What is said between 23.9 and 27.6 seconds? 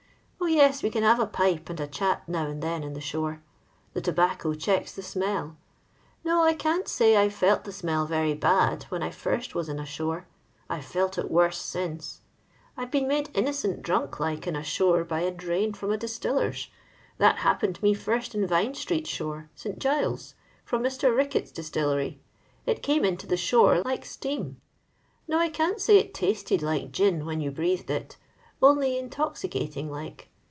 steam. No, I esal say it tasted like gin when yoa